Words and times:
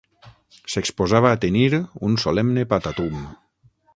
S'exposava 0.75 1.33
a 1.33 1.39
tenir 1.43 1.67
un 2.09 2.17
solemne 2.25 2.65
patatum. 2.75 3.23